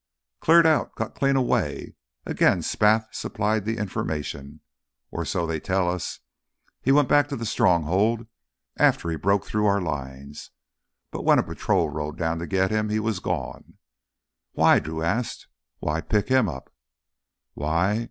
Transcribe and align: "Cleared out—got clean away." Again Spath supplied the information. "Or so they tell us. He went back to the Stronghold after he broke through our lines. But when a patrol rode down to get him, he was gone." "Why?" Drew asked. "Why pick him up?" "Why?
"Cleared 0.39 0.65
out—got 0.65 1.13
clean 1.13 1.35
away." 1.35 1.93
Again 2.25 2.63
Spath 2.63 3.09
supplied 3.13 3.65
the 3.65 3.77
information. 3.77 4.61
"Or 5.11 5.23
so 5.25 5.45
they 5.45 5.59
tell 5.59 5.87
us. 5.87 6.21
He 6.81 6.91
went 6.91 7.07
back 7.07 7.27
to 7.29 7.35
the 7.35 7.45
Stronghold 7.45 8.25
after 8.77 9.11
he 9.11 9.15
broke 9.15 9.45
through 9.45 9.67
our 9.67 9.79
lines. 9.79 10.49
But 11.11 11.21
when 11.23 11.37
a 11.37 11.43
patrol 11.43 11.89
rode 11.91 12.17
down 12.17 12.39
to 12.39 12.47
get 12.47 12.71
him, 12.71 12.89
he 12.89 12.99
was 12.99 13.19
gone." 13.19 13.77
"Why?" 14.53 14.79
Drew 14.79 15.03
asked. 15.03 15.45
"Why 15.77 16.01
pick 16.01 16.29
him 16.29 16.49
up?" 16.49 16.73
"Why? 17.53 17.99